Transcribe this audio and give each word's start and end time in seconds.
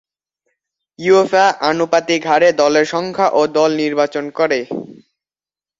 UEFA 0.99 1.45
আনুপাতিক 1.69 2.21
হারে 2.25 2.49
দলের 2.61 2.85
সংখ্যা 2.93 3.27
ও 3.31 3.41
দল 3.57 3.71
নির্বাচন 3.81 4.25
করে। 4.37 4.59